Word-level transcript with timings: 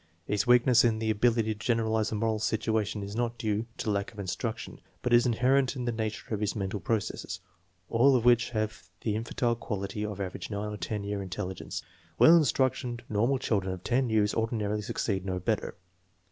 His 0.25 0.47
weak 0.47 0.65
ness 0.65 0.83
in 0.83 0.97
the 0.97 1.11
ability 1.11 1.53
to 1.53 1.59
generalize 1.59 2.11
a 2.11 2.15
moral 2.15 2.39
situation 2.39 3.03
is 3.03 3.15
not 3.15 3.37
due 3.37 3.67
to 3.77 3.91
lack 3.91 4.11
of 4.11 4.17
instruction, 4.17 4.81
but 5.03 5.13
is 5.13 5.27
inherent 5.27 5.75
in 5.75 5.85
the 5.85 5.91
nature 5.91 6.33
of 6.33 6.39
his 6.41 6.55
mental 6.55 6.79
processes, 6.79 7.39
all 7.87 8.15
of 8.15 8.25
which 8.25 8.49
have 8.49 8.89
the 9.01 9.13
infantile 9.15 9.55
quality 9.55 10.03
of 10.03 10.19
average 10.19 10.49
9 10.49 10.59
or 10.69 10.75
10 10.77 11.03
year 11.03 11.21
intelligence. 11.21 11.83
Well 12.17 12.35
instructed 12.35 13.03
normal 13.09 13.37
children 13.37 13.71
of 13.75 13.83
10 13.83 14.09
years 14.09 14.33
ordinarily 14.33 14.81
succeed 14.81 15.23
no 15.23 15.37
better. 15.39 15.75